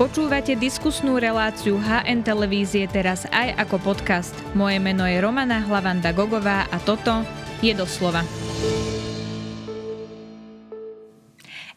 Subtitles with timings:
[0.00, 4.32] Počúvate diskusnú reláciu HN Televízie teraz aj ako podcast.
[4.56, 7.20] Moje meno je Romana Hlavanda Gogová a toto
[7.60, 8.24] je doslova.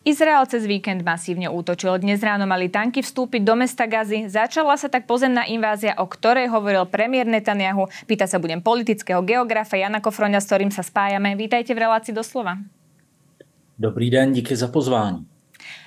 [0.08, 2.00] Izrael cez víkend masívne útočil.
[2.00, 4.32] Dnes ráno mali tanky vstúpiť do mesta Gazy.
[4.32, 7.92] Začala sa tak pozemná invázia, o ktorej hovoril premiér Netanyahu.
[8.08, 11.36] Pýta sa budem politického geografa Jana Kofroňa, s ktorým sa spájame.
[11.36, 12.56] Vítajte v relácii doslova.
[13.76, 15.33] Dobrý den, díky za pozvání.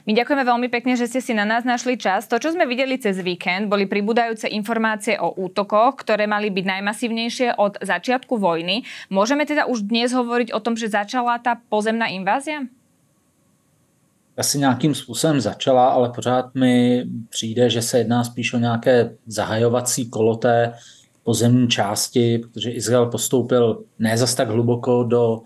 [0.07, 2.31] My ďakujeme veľmi pekne, že ste si na nás našli čas.
[2.31, 7.59] To, čo sme videli cez víkend, boli pribúdajúce informácie o útokoch, ktoré mali byť najmasívnejšie
[7.59, 8.87] od začiatku vojny.
[9.11, 12.71] Môžeme teda už dnes hovoriť o tom, že začala tá pozemná invázia?
[14.37, 20.11] asi nějakým způsobem začala, ale pořád mi přijde, že se jedná spíš o nějaké zahajovací
[20.11, 20.73] kolo té
[21.25, 25.41] pozemní části, protože Izrael postoupil ne zas tak hluboko do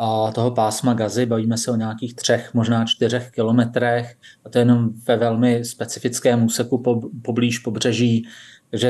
[0.00, 4.60] a toho pásma Gazy, bavíme se o nějakých třech, možná čtyřech kilometrech a to je
[4.60, 8.28] jenom ve velmi specifickém úseku po, poblíž pobřeží,
[8.70, 8.86] takže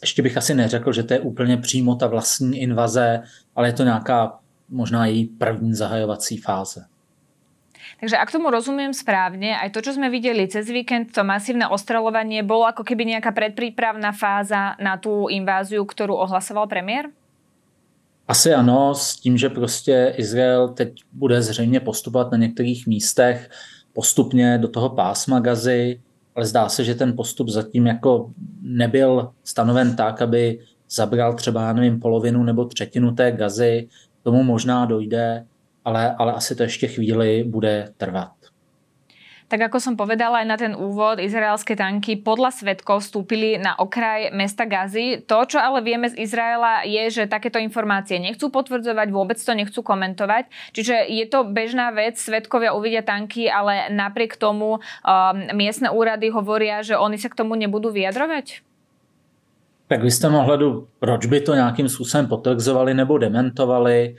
[0.00, 3.22] ještě bych asi neřekl, že to je úplně přímo ta vlastní invaze,
[3.56, 6.84] ale je to nějaká možná její první zahajovací fáze.
[8.00, 12.40] Takže ak tomu rozumiem správne, aj to, čo sme videli cez víkend, to masívne ostreľovanie,
[12.40, 17.12] bolo ako keby nejaká predprípravná fáza na tú inváziu, ktorú ohlasoval premiér?
[18.30, 23.50] Asi ano, s tím, že prostě Izrael teď bude zřejmě postupovat na některých místech
[23.92, 26.00] postupně do toho pásma gazy,
[26.34, 28.30] ale zdá se, že ten postup zatím jako
[28.62, 30.58] nebyl stanoven tak, aby
[30.90, 33.88] zabral třeba, nevím, polovinu nebo třetinu té gazy.
[34.22, 35.46] Tomu možná dojde,
[35.84, 38.39] ale, ale asi to ještě chvíli bude trvat.
[39.50, 44.30] Tak ako som povedala aj na ten úvod, izraelské tanky podľa svetkov vstúpili na okraj
[44.30, 45.26] mesta Gazy.
[45.26, 49.82] To, čo ale vieme z Izraela, je, že takéto informácie nechcú potvrdzovať, vôbec to nechcú
[49.82, 50.46] komentovať.
[50.70, 54.80] Čiže je to bežná vec, svetkovia uvidia tanky, ale napriek tomu um,
[55.50, 58.62] miestne úrady hovoria, že oni sa k tomu nebudú vyjadrovať?
[59.90, 64.14] Tak v jistém ohledu, proč by to nějakým způsobem potvrzovali nebo dementovali?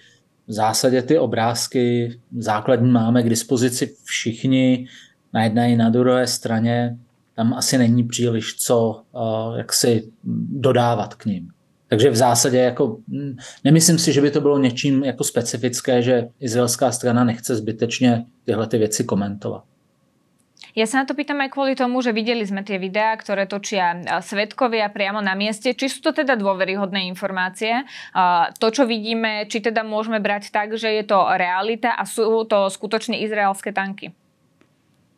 [0.48, 4.88] V zásadě ty obrázky základní máme k dispozici všichni
[5.34, 6.98] na jedné i na druhé straně
[7.36, 10.12] tam asi není příliš co uh, jak si
[10.52, 11.52] dodávat k ním.
[11.88, 16.28] Takže v zásadě jako, hm, nemyslím si, že by to bylo něčím jako specifické, že
[16.40, 19.64] izraelská strana nechce zbytečně tyhle ty věci komentovat.
[20.72, 24.00] Ja sa na to pýtam aj kvôli tomu, že videli sme tie videá, ktoré točia
[24.24, 25.76] svetkovia priamo na mieste.
[25.76, 27.84] Či sú to teda dôveryhodné informácie?
[28.56, 32.72] To, čo vidíme, či teda môžeme brať tak, že je to realita a sú to
[32.72, 34.16] skutočne izraelské tanky?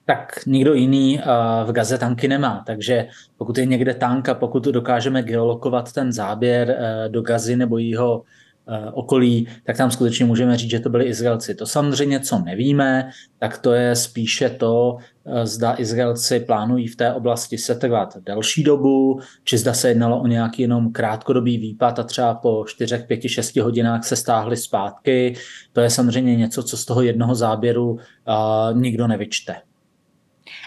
[0.06, 1.24] Tak nikdo jiný eh,
[1.66, 2.64] v Gaze tanky nemá.
[2.66, 7.78] Takže pokud je někde tank a pokud dokážeme geolokovat ten záběr eh, do Gazy nebo
[7.78, 8.24] jeho
[8.68, 11.56] eh, okolí, tak tam skutečně můžeme říct, že to byli Izraelci.
[11.56, 13.10] To samozřejmě, co nevíme,
[13.40, 14.98] tak to je spíše to,
[15.44, 20.62] zda Izraelci plánují v té oblasti setrvat delší dobu, či zda se jednalo o nějaký
[20.62, 25.36] jenom krátkodobý výpad a třeba po 4, 5, 6 hodinách se stáhli zpátky.
[25.74, 28.00] To je samozřejmě něco, co z toho jednoho záběru uh,
[28.74, 29.56] nikdo nevyčte.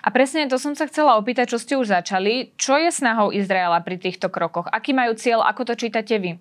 [0.05, 2.53] A presne to som sa chcela opýtať, čo ste už začali.
[2.57, 4.69] Čo je snahou Izraela pri týchto krokoch?
[4.73, 5.45] Aký majú cieľ?
[5.45, 6.39] Ako to čítate vy?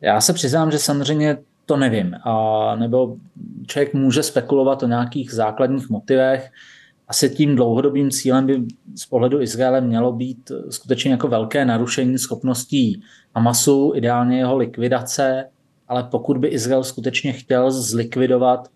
[0.00, 2.14] Já se přiznám, že samozřejmě to nevím.
[2.22, 3.16] A, nebo
[3.66, 6.50] člověk může spekulovat o nějakých základních motivech.
[7.08, 8.62] Asi tím dlouhodobým cílem by
[8.94, 13.02] z pohledu Izraele mělo být skutečně jako velké narušení schopností
[13.34, 15.50] Hamasu, ideálně jeho likvidace,
[15.88, 18.68] ale pokud by Izrael skutečně chtěl zlikvidovat,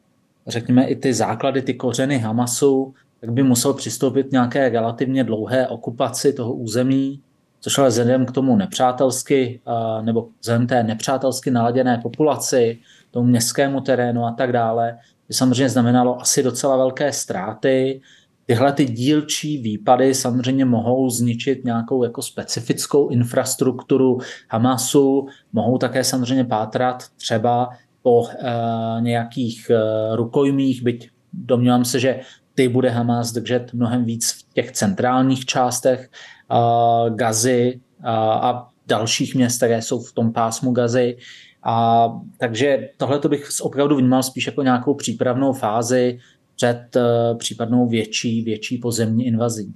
[0.46, 6.32] řekněme, i ty základy, ty kořeny Hamasu, tak by musel přistoupit nějaké relativně dlouhé okupaci
[6.32, 7.22] toho území,
[7.60, 9.60] což ale vzhledem k tomu nepřátelsky,
[10.02, 12.78] nebo vzhledem té nepřátelsky naladěné populaci,
[13.10, 14.98] tomu městskému terénu a tak dále,
[15.28, 18.00] by samozřejmě znamenalo asi docela velké ztráty.
[18.46, 24.18] Tyhle ty dílčí výpady samozřejmě mohou zničit nějakou jako specifickou infrastrukturu
[24.50, 27.68] Hamasu, mohou také samozřejmě pátrat třeba
[28.02, 29.76] po e, nějakých e,
[30.16, 32.20] rukojmích, byť domnívám se, že
[32.54, 36.10] ty bude Hamas držet mnohem víc v těch centrálních částech
[36.50, 41.16] uh, Gazy uh, a dalších měst, které jsou v tom pásmu Gazy.
[41.62, 42.08] A,
[42.38, 46.18] takže tohle to bych opravdu vnímal spíš jako nějakou přípravnou fázi
[46.56, 49.74] před uh, případnou větší, větší pozemní invazí.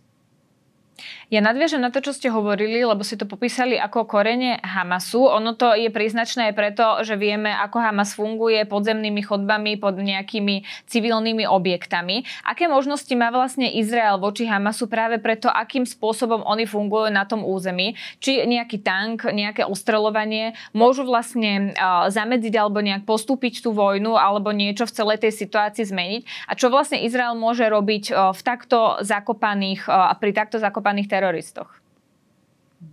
[1.32, 5.24] Ja nadviažem na to, čo ste hovorili, lebo si to popísali ako korene Hamasu.
[5.24, 10.68] Ono to je príznačné aj preto, že vieme, ako Hamas funguje podzemnými chodbami pod nejakými
[10.84, 12.28] civilnými objektami.
[12.44, 17.40] Aké možnosti má vlastne Izrael voči Hamasu práve preto, akým spôsobom oni fungujú na tom
[17.40, 17.96] území?
[18.20, 21.72] Či nejaký tank, nejaké ostreľovanie môžu vlastne
[22.12, 26.22] zamedziť alebo nejak postúpiť tú vojnu alebo niečo v celej tej situácii zmeniť?
[26.48, 31.13] A čo vlastne Izrael môže robiť v takto zakopaných a pri takto zakopaných?
[31.14, 31.80] Teroristoch?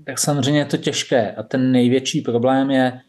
[0.03, 3.01] Tak samozřejmě je to těžké a ten největší problém je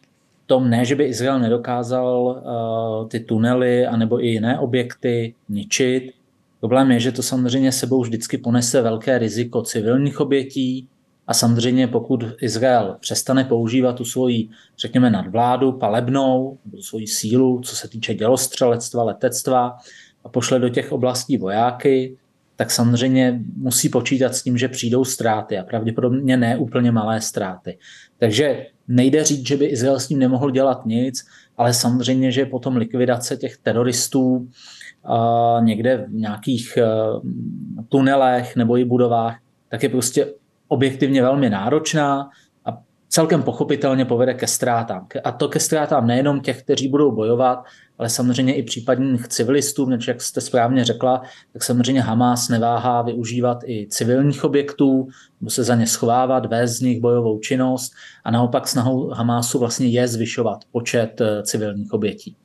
[0.46, 6.12] tom ne, že by Izrael nedokázal uh, ty tunely anebo i jiné objekty ničit.
[6.60, 10.88] Problém je, že to samozřejmě sebou vždycky ponese velké riziko civilních obětí
[11.26, 14.48] a samozřejmě pokud Izrael přestane používat tu svoji,
[14.78, 19.76] řekněme, nadvládu palebnou, nebo svoji sílu, co se týče dělostřelectva, letectva
[20.24, 22.16] a pošle do těch oblastí vojáky,
[22.62, 27.78] tak samozřejmě musí počítat s tím, že přijdou ztráty a pravděpodobně ne úplně malé ztráty.
[28.18, 31.24] Takže nejde říct, že by Izrael s tím nemohl dělat nic,
[31.56, 34.48] ale samozřejmě, že potom likvidace těch teroristů
[35.04, 36.78] a někde v nějakých
[37.88, 39.38] tunelech nebo i budovách,
[39.68, 40.26] tak je prostě
[40.68, 42.30] objektivně velmi náročná
[43.12, 45.06] celkem pochopitelně povede ke ztrátám.
[45.24, 47.64] A to ke ztrátám nejenom těch, kteří budou bojovat,
[47.98, 51.22] ale samozřejmě i případných civilistů, než jak jste správně řekla,
[51.52, 55.08] tak samozřejmě Hamas neváhá využívat i civilních objektů,
[55.40, 57.92] nebo se za ně schovávat, vést z nich bojovou činnost
[58.24, 62.36] a naopak snahou Hamásu vlastně je zvyšovat počet eh, civilních obětí.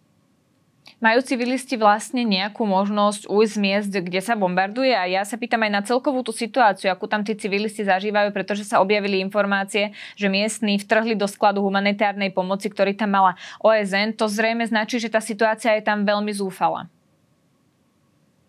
[0.98, 4.98] Majú civilisti vlastne nejakú možnosť ujsť z miest, kde sa bombarduje?
[4.98, 8.66] A ja sa pýtam aj na celkovú tú situáciu, akú tam tí civilisti zažívajú, pretože
[8.66, 14.18] sa objavili informácie, že miestni vtrhli do skladu humanitárnej pomoci, ktorý tam mala OSN.
[14.18, 16.90] To zrejme značí, že tá situácia je tam veľmi zúfala.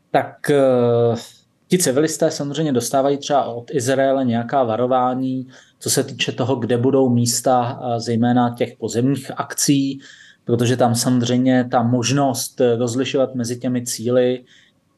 [0.09, 1.21] Tak uh,
[1.69, 5.49] ti civilisté samozřejmě dostávají třeba od Izraele nějaká varování,
[5.79, 10.01] co se týče toho, kde budou místa, zejména těch pozemních akcí,
[10.49, 14.45] protože tam samozřejmě ta možnost rozlišovat mezi těmi cíly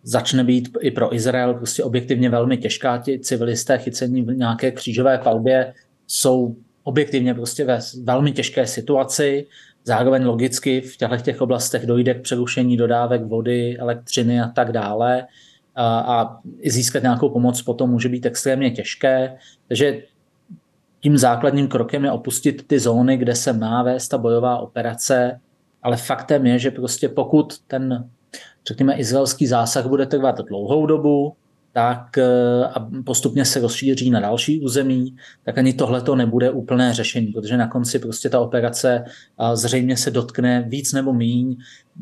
[0.03, 2.99] začne být i pro Izrael prostě objektivně velmi těžká.
[2.99, 5.75] Ti civilisté chycení v nějaké křížové palbě
[6.07, 9.47] jsou objektivně prostě ve velmi těžké situaci.
[9.85, 15.27] Zároveň logicky v těchto těch oblastech dojde k přerušení dodávek vody, elektřiny a tak dále.
[15.75, 19.37] A, a získat nějakou pomoc potom může být extrémně těžké.
[19.69, 20.03] Takže
[21.01, 25.41] tím základním krokem je opustit ty zóny, kde se má vést ta bojová operace,
[25.83, 28.09] ale faktem je, že prostě pokud ten,
[28.69, 31.33] řekněme, izraelský zásah bude trvat dlouhou dobu,
[31.73, 36.95] tak eh, a postupně se rozšíří na další území, tak ani tohle to nebude úplné
[36.95, 39.05] řešení, protože na konci prostě ta operace
[39.55, 41.57] zřejmě se dotkne víc nebo míň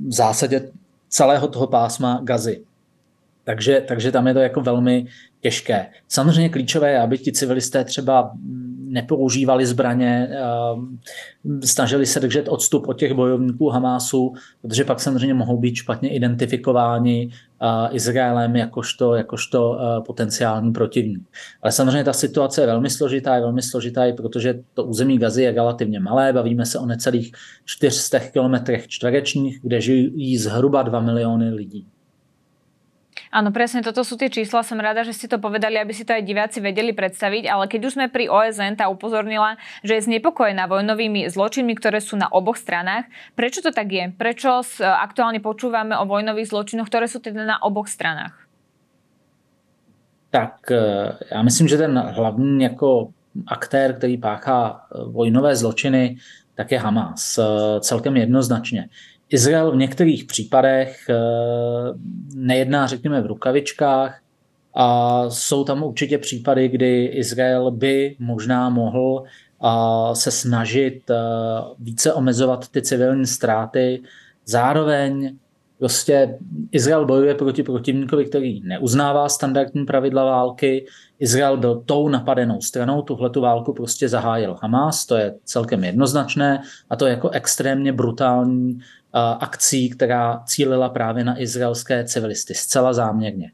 [0.09, 0.71] v zásadě
[1.09, 2.65] celého toho pásma gazy.
[3.45, 5.07] Takže, takže tam je to jako velmi
[5.41, 5.87] těžké.
[6.09, 8.33] Samozřejmě klíčové je, aby ti civilisté třeba
[8.89, 10.99] nepoužívali zbraně, ehm,
[11.65, 14.33] snažili se držet odstup od těch bojovníků Hamásu,
[14.63, 21.29] protože pak samozřejmě mohou být špatně identifikováni eh, Izraelem jakožto, jakožto eh, potenciální protivník.
[21.63, 25.43] Ale samozřejmě ta situace je velmi složitá, je velmi složitá i protože to území Gazy
[25.43, 27.33] je relativně malé, bavíme se o necelých
[27.65, 31.87] 400 kilometrech čtverečních, kde žijí zhruba 2 miliony lidí.
[33.29, 34.65] Áno, presne toto sú tie čísla.
[34.65, 37.45] Som rada, že ste to povedali, aby si to aj diváci vedeli predstaviť.
[37.45, 42.17] Ale keď už sme pri OSN, tá upozornila, že je znepokojená vojnovými zločinmi, ktoré sú
[42.17, 43.05] na oboch stranách.
[43.37, 44.09] Prečo to tak je?
[44.17, 48.49] Prečo aktuálne počúvame o vojnových zločinoch, ktoré sú teda na oboch stranách?
[50.31, 53.09] Tak eh, já myslím, že ten hlavní jako
[53.47, 56.17] aktér, který páchá eh, vojnové zločiny,
[56.55, 57.39] tak je Hamas.
[57.81, 58.89] Celkem jednoznačně.
[59.31, 61.15] Izrael v některých případech eh,
[62.35, 64.21] nejedná, řekněme, v rukavičkách
[64.75, 69.25] a jsou tam určitě případy, kdy Izrael by možná mohl
[70.13, 71.15] se snažit eh,
[71.79, 74.03] více omezovat ty civilní ztráty.
[74.45, 75.37] Zároveň
[75.79, 76.39] Prostě
[76.73, 80.87] Izrael bojuje proti protivníkovi, který neuznává standardní pravidla války.
[81.19, 86.63] Izrael byl tou napadenou stranou, tuhle tu válku prostě zahájil Hamas, to je celkem jednoznačné
[86.91, 88.79] a to je jako extrémně brutální
[89.13, 93.51] akcí, která cílila právě na izraelské civilisty, zcela záměrně.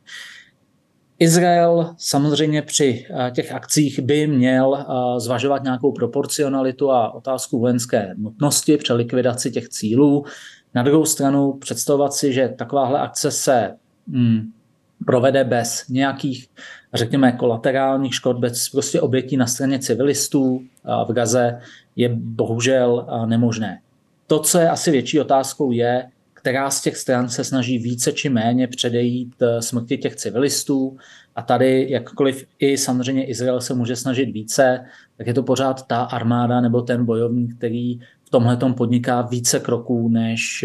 [1.18, 4.86] Izrael samozřejmě při těch akcích by měl
[5.18, 10.24] zvažovat nějakou proporcionalitu a otázku vojenské nutnosti při likvidaci těch cílů.
[10.74, 13.74] Na druhou stranu představovat si, že takováhle akce se
[14.08, 14.52] hmm,
[15.06, 16.48] provede bez nějakých,
[16.94, 20.62] řekněme, kolaterálních škod, bez prostě obětí na straně civilistů
[21.08, 21.60] v Gaze,
[21.96, 23.80] je bohužel nemožné.
[24.26, 28.28] To, co je asi větší otázkou, je, která z těch stran se snaží více či
[28.28, 30.96] méně předejít eh, smrti těch civilistů.
[31.36, 36.02] A tady, jakkoliv i samozřejmě Izrael se může snažit více, tak je to pořád ta
[36.02, 40.64] armáda nebo ten bojovník, který v tomhle podniká více kroků než,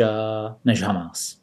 [0.65, 1.39] než Hamas.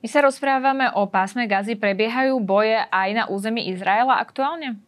[0.00, 1.76] My sa rozprávame o pásme Gazy.
[1.76, 4.80] Prebiehajú boje aj na území Izraela aktuálně?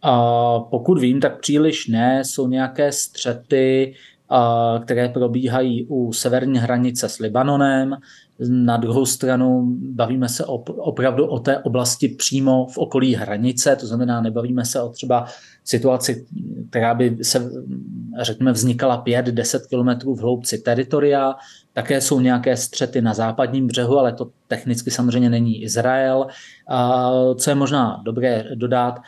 [0.00, 0.12] A
[0.60, 2.24] pokud vím, tak příliš ne.
[2.24, 3.94] Jsou nějaké střety,
[4.84, 7.96] které probíhají u severní hranice s Libanonem.
[8.48, 14.20] Na druhou stranu bavíme se opravdu o té oblasti přímo v okolí hranice, to znamená,
[14.20, 15.26] nebavíme se o třeba
[15.64, 16.26] situaci,
[16.70, 17.50] která by se,
[18.20, 21.34] řekněme, vznikala 5-10 kilometrů v hloubci teritoria.
[21.72, 26.26] Také jsou nějaké střety na západním břehu, ale to technicky samozřejmě není Izrael.
[27.36, 29.00] Co je možná dobré dodat,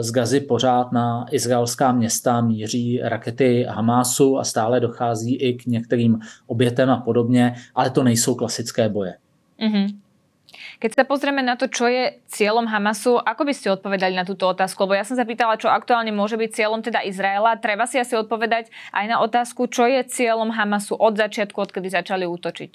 [0.00, 6.18] z Gazy pořád na izraelská města míří rakety Hamásu a stále dochází i k některým
[6.46, 9.20] obětem a podobně, ale to nejsou klasické boje.
[9.60, 9.86] Mm-hmm.
[10.80, 14.48] Keď sa pozrieme na to, čo je cieľom Hamasu, ako by ste odpovedali na túto
[14.48, 14.82] otázku?
[14.82, 17.60] Lebo ja som sa pýtala, čo aktuálne môže byť cieľom teda Izraela.
[17.60, 22.24] Treba si asi odpovedať aj na otázku, čo je cieľom Hamasu od začiatku, odkedy začali
[22.26, 22.72] útočiť.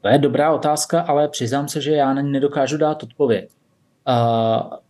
[0.00, 3.50] To je dobrá otázka, ale přiznám se, že já na ní nedokážu dát odpověď.
[4.08, 4.80] Uh,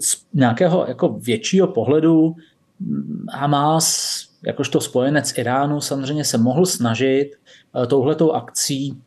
[0.00, 2.36] z nějakého jako většího pohledu
[3.32, 3.88] Hamas,
[4.46, 7.30] jakožto spojenec Iránu, samozřejmě se mohl snažit
[7.74, 9.02] uh, touhletou akcí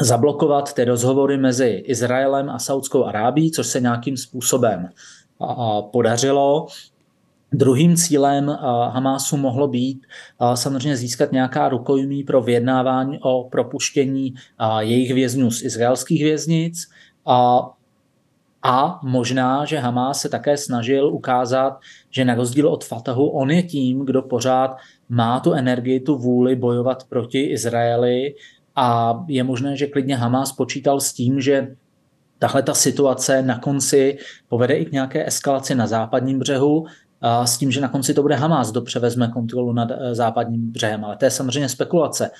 [0.00, 4.88] zablokovat ty rozhovory mezi Izraelem a Saudskou Arábí, což se nějakým způsobem
[5.92, 6.66] podařilo.
[7.52, 8.48] Druhým cílem
[8.90, 10.06] Hamásu mohlo být
[10.54, 14.34] samozřejmě získat nějaká rukojmí pro vyjednávání o propuštění
[14.78, 16.88] jejich vězňů z izraelských věznic.
[17.26, 17.68] A
[19.02, 24.06] možná, že Hamás se také snažil ukázat, že na rozdíl od Fatahu, on je tím,
[24.06, 24.76] kdo pořád
[25.08, 28.34] má tu energii, tu vůli bojovat proti Izraeli
[28.76, 31.76] a je možné, že klidně Hamas počítal s tím, že
[32.38, 36.86] tahle ta situace na konci povede i k nějaké eskalaci na západním břehu,
[37.22, 40.72] a s tím, že na konci to bude Hamas, kdo převezme kontrolu nad eh, západním
[40.72, 41.04] břehem.
[41.04, 42.30] Ale to je samozřejmě spekulace.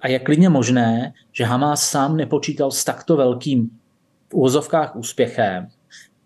[0.00, 3.70] A je klidně možné, že Hamas sám nepočítal s takto velkým
[4.32, 5.68] v úvozovkách úspěchem,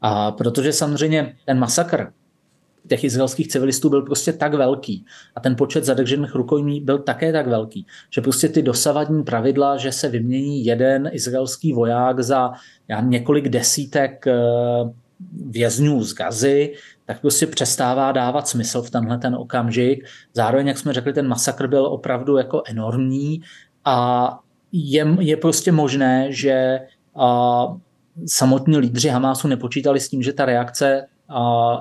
[0.01, 2.13] a protože samozřejmě ten masakr,
[2.89, 7.47] těch izraelských civilistů byl prostě tak velký a ten počet zadržených rukojmí byl také tak
[7.47, 12.53] velký, že prostě ty dosavadní pravidla, že se vymění jeden izraelský voják za
[12.89, 14.35] já, několik desítek eh,
[15.47, 20.05] vězňů z Gazy, tak prostě přestává dávat smysl v tenhle ten okamžik.
[20.35, 23.41] Zároveň, jak jsme řekli, ten masakr byl opravdu jako enormní
[23.85, 24.39] a
[24.73, 26.81] je, je prostě možné, že
[27.17, 27.67] a,
[28.27, 31.07] samotní lídři Hamásu nepočítali s tím, že ta reakce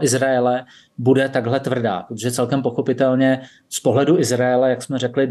[0.01, 0.65] Izraele
[0.97, 5.29] bude takhle tvrdá, protože celkem pochopitelně z pohledu Izraele, jak jsme řekli,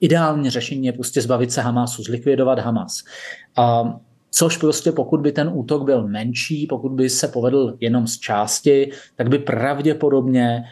[0.00, 3.02] ideální řešení je prostě zbavit se Hamasu, zlikvidovat Hamas.
[3.56, 3.96] A
[4.30, 8.90] Což prostě pokud by ten útok byl menší, pokud by se povedl jenom z části,
[9.16, 10.64] tak by pravděpodobně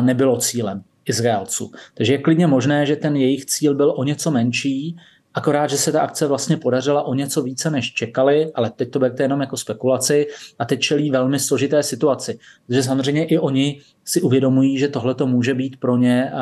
[0.00, 1.70] nebylo cílem Izraelců.
[1.94, 4.96] Takže je klidně možné, že ten jejich cíl byl o něco menší,
[5.36, 8.98] Akorát, že se ta akce vlastně podařila o něco více, než čekali, ale teď to
[8.98, 10.26] berte jenom jako spekulaci
[10.58, 12.38] a teď čelí velmi složité situaci.
[12.66, 16.32] Takže samozřejmě i oni si uvědomují, že tohle to může být pro ně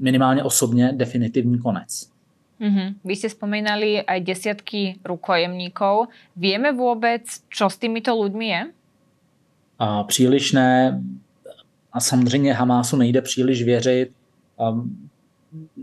[0.00, 2.16] minimálně osobně definitivní konec.
[2.60, 3.04] Mm-hmm.
[3.04, 6.08] Vy ste spomínali aj desiatky rukojemníkov.
[6.36, 8.62] Vieme vôbec, čo s týmito ľuďmi je?
[9.78, 11.02] A příliš ne.
[11.92, 14.08] A samozřejmě Hamásu nejde příliš věřit.
[14.58, 14.72] A,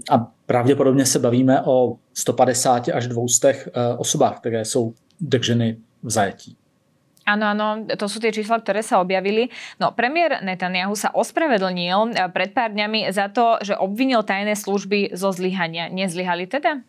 [0.10, 3.62] a pravděpodobně se bavíme o 150 až 200 eh,
[3.98, 6.56] osobách, které jsou drženy v zajetí.
[7.24, 9.48] Áno, áno, to sú tie čísla, ktoré sa objavili.
[9.80, 15.16] No, premiér Netanyahu sa ospravedlnil eh, pred pár dňami za to, že obvinil tajné služby
[15.16, 15.88] zo zlyhania.
[15.88, 16.84] Nezlyhali teda?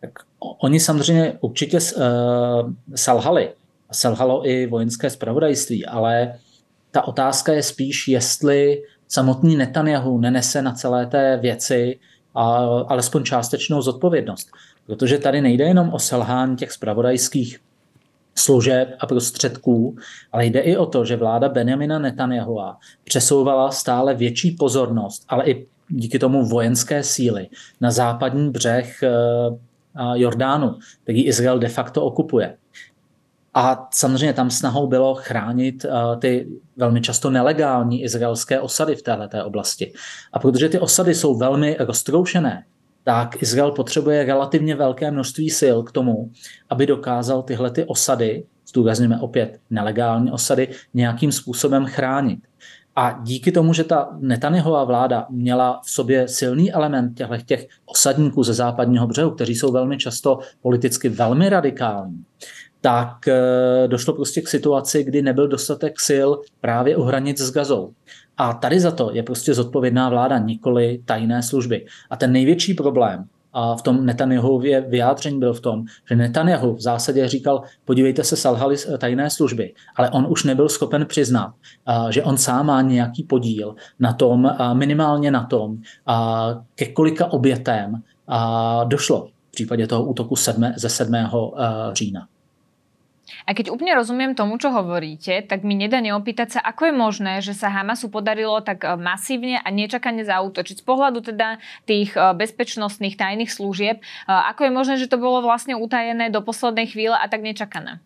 [0.00, 0.28] Tak
[0.60, 2.02] oni samozřejmě určitě uh,
[2.94, 3.50] selhali.
[3.92, 6.38] Selhalo i vojenské spravodajství, ale
[6.90, 11.98] ta otázka je spíš, jestli samotný Netanyahu nenese na celé té věci
[12.34, 12.44] a
[12.88, 14.48] alespoň částečnou zodpovědnost.
[14.86, 17.60] Protože tady nejde jenom o selhání těch spravodajských
[18.34, 19.96] služeb a prostředků,
[20.32, 25.66] ale jde i o to, že vláda Benjamina Netanyahua přesouvala stále větší pozornost, ale i
[25.88, 27.48] díky tomu vojenské síly
[27.80, 29.08] na západní břeh eh,
[30.14, 32.56] Jordánu, který Izrael de facto okupuje.
[33.54, 39.44] A samozřejmě tam snahou bylo chránit uh, ty velmi často nelegální izraelské osady v této
[39.44, 39.92] oblasti.
[40.32, 42.64] A protože ty osady jsou velmi roztroušené,
[43.04, 46.30] tak Izrael potřebuje relativně velké množství sil k tomu,
[46.70, 52.40] aby dokázal tyhle ty osady, zdůrazněme opět nelegální osady, nějakým způsobem chránit.
[52.96, 58.42] A díky tomu, že ta Netanyahová vláda měla v sobě silný element těchto těch osadníků
[58.42, 62.24] ze západního břehu, kteří jsou velmi často politicky velmi radikální,
[62.84, 63.16] tak
[63.86, 66.28] došlo prostě k situaci, kdy nebyl dostatek sil
[66.60, 67.92] právě u hranic s Gazou.
[68.36, 71.86] A tady za to je prostě zodpovědná vláda, nikoli tajné služby.
[72.10, 76.80] A ten největší problém a v tom Netanyahuově vyjádření byl v tom, že Netanyahu v
[76.80, 81.54] zásadě říkal, podívejte se, salhali tajné služby, ale on už nebyl schopen přiznat,
[82.10, 85.76] že on sám má nějaký podíl na tom, minimálně na tom,
[86.74, 88.02] ke kolika obětem
[88.84, 90.34] došlo v případě toho útoku
[90.76, 91.14] ze 7.
[91.92, 92.26] října.
[93.44, 97.32] A keď úplne rozumiem tomu, čo hovoríte, tak mi nedá neopýtať sa, ako je možné,
[97.44, 100.80] že sa Hamasu podarilo tak e, masívne a nečakane zautočiť.
[100.80, 105.44] Z pohľadu teda tých e, bezpečnostných tajných služieb, e, ako je možné, že to bolo
[105.44, 108.00] vlastne utajené do poslednej chvíle a tak nečakané?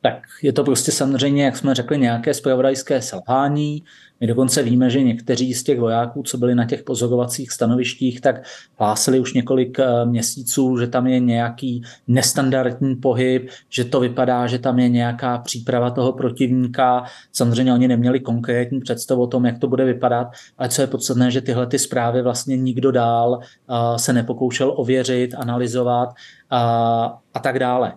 [0.00, 3.82] Tak je to prostě samozřejmě, jak jsme řekli, nějaké spravodajské selhání.
[4.20, 8.42] My dokonce víme, že někteří z těch vojáků, co byli na těch pozorovacích stanovištích, tak
[8.78, 14.58] hlásili už několik eh, měsíců, že tam je nějaký nestandardní pohyb, že to vypadá, že
[14.58, 17.04] tam je nějaká příprava toho protivníka.
[17.32, 20.28] Samozřejmě oni neměli konkrétní představu o tom, jak to bude vypadat,
[20.58, 25.34] ale co je podstatné, že tyhle ty zprávy vlastně nikdo dál eh, se nepokoušel ověřit,
[25.34, 26.08] analyzovat
[26.50, 27.92] a, a tak dále.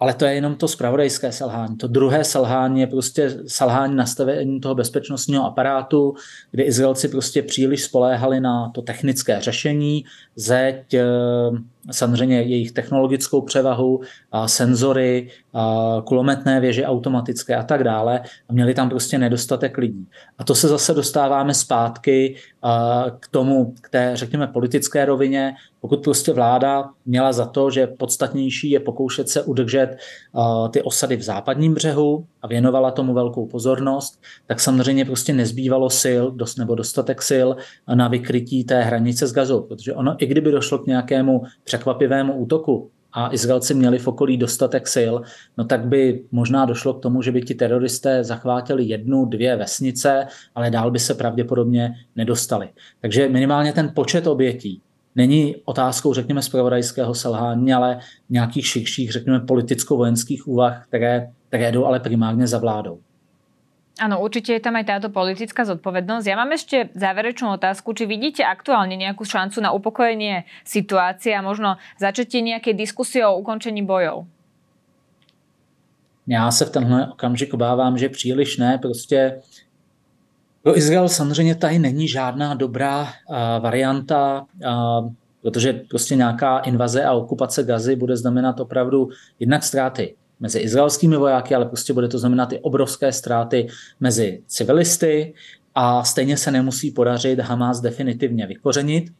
[0.00, 1.76] Ale to je jenom to spravodajské selhání.
[1.76, 6.14] To druhé selhání je prostě selhání nastavení toho bezpečnostního aparátu,
[6.50, 10.04] kde Izraelci prostě příliš spoléhali na to technické řešení,
[10.36, 11.04] zeď, eh,
[11.90, 14.00] samozřejmě jejich technologickou převahu,
[14.46, 15.28] senzory,
[16.04, 18.20] kulometné věže automatické a tak dále.
[18.48, 20.06] A měli tam prostě nedostatek lidí.
[20.38, 22.36] A to se zase dostáváme zpátky
[23.20, 25.54] k tomu, k té, řekněme, politické rovině.
[25.80, 29.96] Pokud prostě vláda měla za to, že podstatnější je pokoušet se udržet
[30.70, 36.22] ty osady v západním břehu a věnovala tomu velkou pozornost, tak samozřejmě prostě nezbývalo sil
[36.30, 37.48] dost, nebo dostatek sil
[37.94, 39.60] na vykrytí té hranice s gazou.
[39.60, 44.88] Protože ono, i kdyby došlo k nějakému překvapivému útoku a Izraelci měli v okolí dostatek
[44.94, 45.14] sil,
[45.58, 50.26] no tak by možná došlo k tomu, že by ti teroristé zachvátili jednu, dvě vesnice,
[50.54, 52.68] ale dál by se pravděpodobně nedostali.
[53.00, 54.82] Takže minimálně ten počet obětí
[55.16, 57.98] není otázkou, řekněme, zpravodajského selhání, ale
[58.30, 62.98] nějakých širších, řekněme, politicko-vojenských úvah, které, které jdou ale primárně za vládou.
[64.00, 66.24] Áno, určite je tam aj táto politická zodpovednosť.
[66.24, 71.76] Ja mám ešte záverečnú otázku, či vidíte aktuálne nejakú šancu na upokojenie situácie a možno
[72.00, 74.24] začatie nejakej diskusie o ukončení bojov?
[76.26, 78.78] Já se v tenhle okamžik obávám, že příliš ne.
[78.78, 79.40] Prostě
[80.62, 85.10] pro Izrael samozřejmě tady není žádná dobrá uh, varianta, uh,
[85.42, 89.08] protože prostě nějaká invaze a okupace Gazy bude znamenat opravdu
[89.38, 93.66] jednak ztráty mezi izraelskými vojáky, ale prostě bude to znamenat i obrovské ztráty
[94.00, 95.34] mezi civilisty
[95.74, 99.12] a stejně se nemusí podařit Hamas definitivně vykořenit.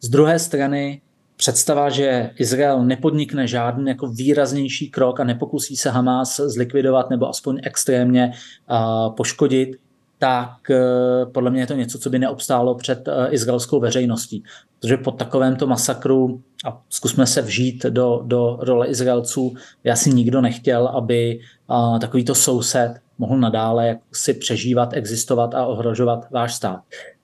[0.00, 1.00] Z druhé strany
[1.36, 7.60] představa, že Izrael nepodnikne žádný jako výraznější krok a nepokusí se Hamas zlikvidovat nebo aspoň
[7.62, 8.32] extrémně
[8.70, 9.76] uh, poškodit,
[10.22, 14.44] tak uh, podle mě je to něco, co by neobstálo před uh, izraelskou veřejností.
[14.80, 19.54] Protože po takovémto masakru a zkusme se vžít do, do role Izraelců.
[19.84, 26.30] Já si nikdo nechtěl, aby a, takovýto soused mohl nadále si přežívat, existovat a ohrožovat
[26.30, 26.80] váš stát.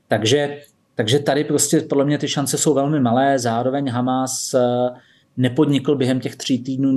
[0.09, 0.59] Takže,
[0.95, 3.39] takže tady prostě podle mě ty šance jsou velmi malé.
[3.39, 4.55] Zároveň Hamas
[5.39, 6.93] nepodnikl během těch tří týdnů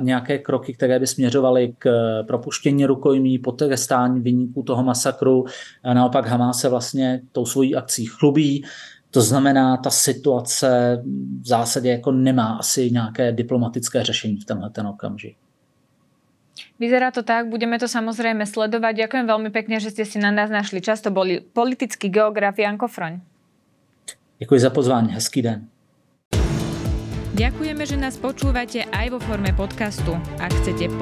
[0.00, 1.88] nějaké kroky, které by směřovaly k
[2.26, 5.44] propuštění rukojmí, potrestání vyníků toho masakru.
[5.84, 8.64] A naopak Hamas se vlastně tou svojí akcí chlubí.
[9.10, 11.02] To znamená, ta situace
[11.40, 15.36] v zásadě jako nemá asi nějaké diplomatické řešení v tenhle ten okamžik.
[16.78, 19.06] Vyzerá to tak, budeme to samozrejme sledovať.
[19.06, 21.02] Ďakujem veľmi pekne, že ste si na nás našli čas.
[21.02, 23.22] To bol politický geograf Janko Froň.
[24.38, 25.66] Děkuji za pozvání, hezký den.
[27.34, 30.14] Ďakujeme, že nás počúvate aj vo forme podcastu.
[30.38, 30.86] Ak chcete